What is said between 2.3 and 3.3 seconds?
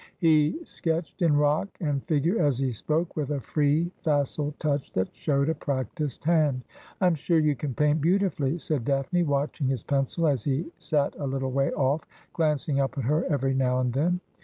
as he spoke, with